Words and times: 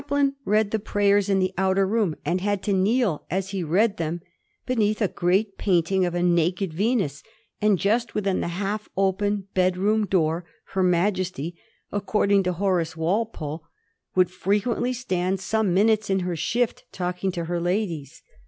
115 0.07 0.17
lain 0.17 0.35
read 0.51 0.71
the 0.71 0.79
prayers 0.79 1.29
in 1.29 1.37
the 1.37 1.53
outer 1.59 1.85
room, 1.85 2.15
and 2.25 2.41
had 2.41 2.63
to 2.63 2.73
kneel, 2.73 3.23
as 3.29 3.51
he 3.51 3.63
read 3.63 3.97
them, 3.97 4.19
beneath 4.65 4.99
a 4.99 5.07
great 5.07 5.59
painting 5.59 6.05
of 6.05 6.15
a 6.15 6.23
naked 6.23 6.73
Venus; 6.73 7.21
and 7.61 7.77
just 7.77 8.15
within 8.15 8.39
the 8.39 8.47
half 8.47 8.89
open 8.97 9.47
bedroom 9.53 10.07
door 10.07 10.43
her 10.69 10.81
Majesty, 10.81 11.55
according 11.91 12.41
to 12.41 12.53
Horace 12.53 12.97
Walpole, 12.97 13.59
'^ 13.59 13.61
would 14.15 14.31
frequent 14.31 14.81
ly 14.81 14.91
stand 14.91 15.39
some 15.39 15.71
minutes 15.71 16.09
in 16.09 16.21
her 16.21 16.35
shift, 16.35 16.83
talking 16.91 17.31
to 17.33 17.45
her 17.45 17.61
ladies." 17.61 18.23